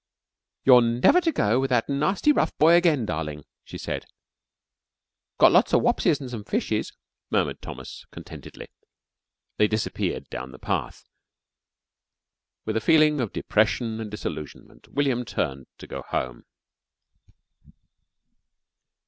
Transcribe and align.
"You're 0.63 0.81
never 0.81 1.21
to 1.21 1.31
go 1.31 1.59
with 1.59 1.69
that 1.69 1.87
nasty 1.87 2.31
rough 2.31 2.57
boy 2.57 2.73
again, 2.73 3.05
darling," 3.05 3.43
she 3.63 3.77
said. 3.77 4.07
"Got 5.37 5.51
lots 5.51 5.75
of 5.75 5.83
wopses 5.83 6.19
an' 6.19 6.27
some 6.27 6.43
fishes," 6.43 6.91
murmured 7.29 7.61
Thomas 7.61 8.05
contentedly. 8.09 8.69
They 9.57 9.67
disappeared 9.67 10.27
down 10.31 10.53
the 10.53 10.57
path. 10.57 11.03
With 12.65 12.75
a 12.77 12.81
feeling 12.81 13.21
of 13.21 13.31
depression 13.31 13.99
and 13.99 14.09
disillusionment 14.09 14.87
William 14.87 15.23
turned 15.23 15.67
to 15.77 15.85
go 15.85 16.01
home. 16.01 16.45